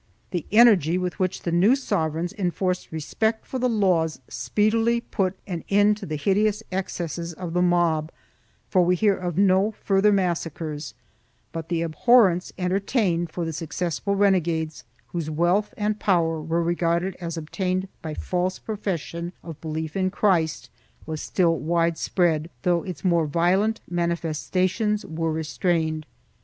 [0.31, 5.63] The energy with which the new sovereigns enforced respect for the laws speedily put an
[5.69, 8.11] end to the hideous excesses of the mob,
[8.67, 10.95] for we hear of no further massacres,
[11.51, 17.37] but the abhorrence entertained for the successful renegades, whose wealth and power were regarded as
[17.37, 20.71] obtained by false profession of belief in Christ,
[21.05, 26.07] was still wide spread, though its more violent manifestations were restrained.